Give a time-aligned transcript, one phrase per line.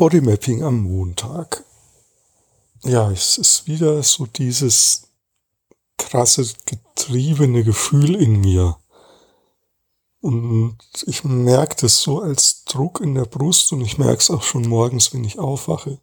[0.00, 1.62] Bodymapping am Montag.
[2.84, 5.08] Ja, es ist wieder so dieses
[5.98, 8.78] krasse, getriebene Gefühl in mir.
[10.22, 14.42] Und ich merke das so als Druck in der Brust und ich merke es auch
[14.42, 16.00] schon morgens, wenn ich aufwache.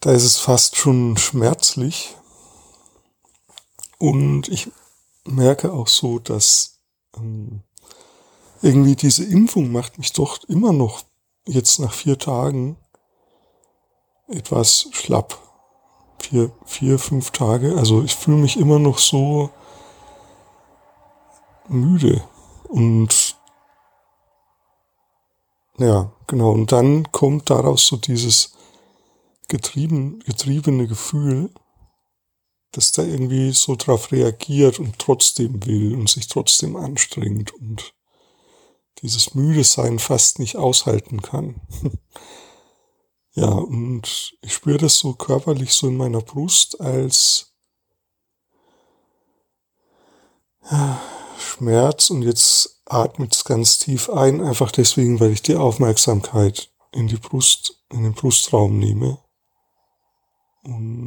[0.00, 2.14] Da ist es fast schon schmerzlich.
[3.96, 4.70] Und ich
[5.24, 6.80] merke auch so, dass
[7.16, 7.62] ähm,
[8.60, 11.02] irgendwie diese Impfung macht mich doch immer noch
[11.46, 12.76] jetzt nach vier Tagen
[14.28, 15.38] etwas schlapp.
[16.18, 17.76] Vier, vier, fünf Tage.
[17.76, 19.50] Also ich fühle mich immer noch so
[21.68, 22.24] müde.
[22.68, 23.36] Und
[25.78, 26.52] ja, genau.
[26.52, 28.54] Und dann kommt daraus so dieses
[29.48, 31.50] getrieben, getriebene Gefühl,
[32.72, 37.94] dass da irgendwie so drauf reagiert und trotzdem will und sich trotzdem anstrengt und
[39.04, 41.60] dieses müde Sein fast nicht aushalten kann.
[43.34, 47.52] ja, und ich spüre das so körperlich so in meiner Brust als
[51.38, 57.06] Schmerz und jetzt atmet es ganz tief ein, einfach deswegen, weil ich die Aufmerksamkeit in
[57.06, 59.18] die Brust, in den Brustraum nehme.
[60.62, 61.03] Und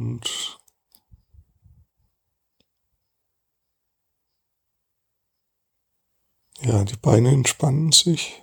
[6.68, 8.42] Ja, die Beine entspannen sich.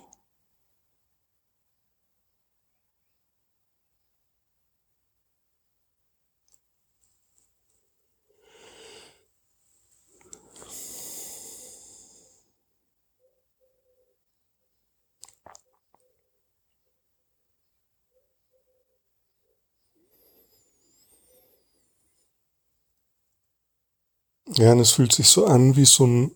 [24.56, 26.35] Ja, und es fühlt sich so an wie so ein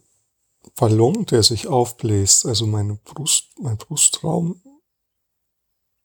[0.77, 4.63] Ballon, der sich aufbläst, also meine Brust, mein Brustraum,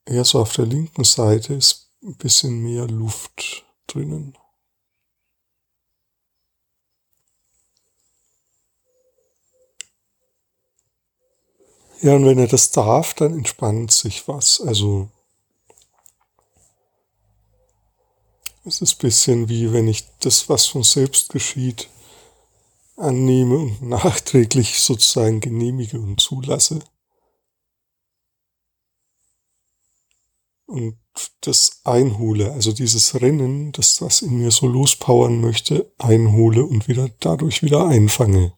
[0.06, 4.38] eher so auf der linken Seite ist ein bisschen mehr Luft drinnen.
[12.02, 14.62] Ja, und wenn er das darf, dann entspannt sich was.
[14.62, 15.09] Also
[18.63, 21.90] es ist ein bisschen wie wenn ich das, was von selbst geschieht,
[22.95, 26.79] annehme und nachträglich sozusagen genehmige und zulasse.
[30.66, 30.97] Und
[31.41, 37.09] das einhole, also dieses Rennen, das was in mir so lospowern möchte, einhole und wieder
[37.19, 38.57] dadurch wieder einfange.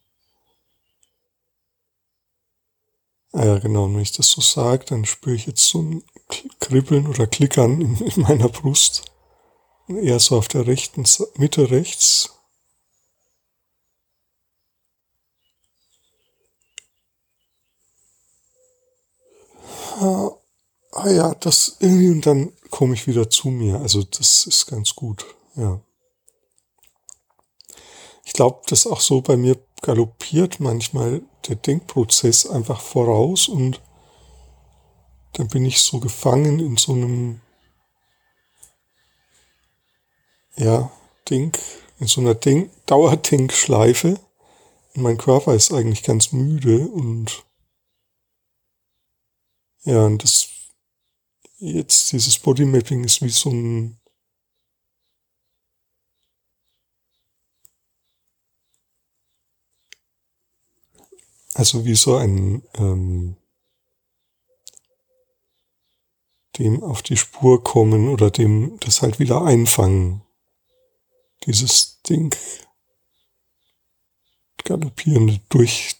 [3.33, 6.03] Ah ja, genau, und wenn ich das so sage, dann spüre ich jetzt so ein
[6.59, 9.03] Kribbeln oder Klickern in, in meiner Brust.
[9.89, 11.03] Eher so auf der rechten
[11.35, 12.36] Mitte rechts
[19.99, 23.79] ah ja, das irgendwie und dann komme ich wieder zu mir.
[23.79, 25.25] Also das ist ganz gut,
[25.55, 25.79] ja.
[28.25, 33.81] Ich glaube, dass auch so bei mir galoppiert manchmal der Denkprozess einfach voraus und
[35.33, 37.41] dann bin ich so gefangen in so einem,
[40.55, 40.91] ja,
[41.29, 41.59] Denk,
[41.99, 44.19] in so einer Denk Dauerdenkschleife.
[44.95, 47.45] Und mein Körper ist eigentlich ganz müde und
[49.87, 50.49] ja, und das
[51.59, 53.97] jetzt dieses Bodymapping ist wie so ein
[61.53, 63.37] also wie so ein ähm,
[66.57, 70.21] dem auf die Spur kommen oder dem das halt wieder einfangen.
[71.45, 72.35] Dieses Ding
[74.65, 75.95] galoppierende, durch,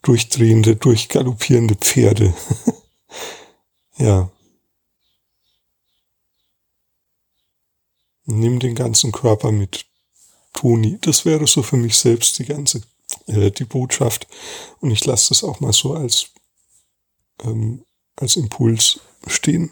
[0.00, 2.32] durchdrehende, durchgaloppierende Pferde.
[3.98, 4.30] Ja.
[8.26, 9.86] Nimm den ganzen Körper mit.
[10.52, 12.82] Toni, das wäre so für mich selbst die ganze,
[13.26, 14.26] äh, die Botschaft.
[14.80, 16.30] Und ich lasse das auch mal so als,
[17.44, 17.84] ähm,
[18.16, 19.70] als Impuls stehen.